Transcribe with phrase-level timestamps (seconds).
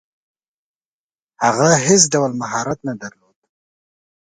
[1.43, 3.37] هغه هیڅ ډول مهارت نه درلود.